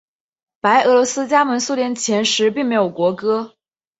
[0.61, 3.53] 白俄罗斯加盟苏联前时并没有国歌。